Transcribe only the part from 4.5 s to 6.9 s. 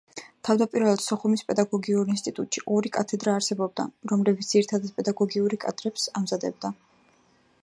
ძირითადად, პედაგოგიური კადრებს ამზადებდა.